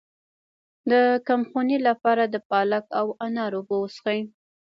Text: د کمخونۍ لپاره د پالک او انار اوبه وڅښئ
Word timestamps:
د 0.91 0.93
کمخونۍ 1.27 1.77
لپاره 1.87 2.23
د 2.27 2.35
پالک 2.49 2.85
او 2.99 3.07
انار 3.25 3.51
اوبه 3.57 3.75
وڅښئ 3.79 4.19